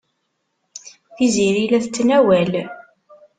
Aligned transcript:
Tiziri 1.15 1.61
la 1.73 1.79
tettnawal. 1.83 2.51